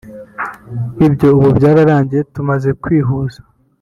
[1.07, 3.39] Ibyo ubu byararangiye tumaze kwihuza